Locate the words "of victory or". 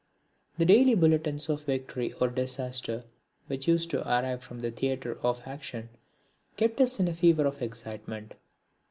1.47-2.27